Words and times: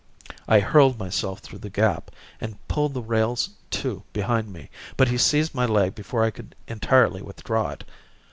I 0.47 0.61
hurled 0.61 0.97
myself 0.97 1.41
through 1.41 1.59
the 1.59 1.69
gap 1.69 2.09
and 2.39 2.57
pulled 2.67 2.95
the 2.95 3.03
rails 3.03 3.51
to 3.69 4.01
behind 4.13 4.51
me, 4.51 4.71
but 4.97 5.09
he 5.09 5.17
seized 5.19 5.53
my 5.53 5.67
leg 5.67 5.93
before 5.93 6.23
I 6.23 6.31
could 6.31 6.55
entirely 6.67 7.21
withdraw 7.21 7.69
it. 7.69 7.83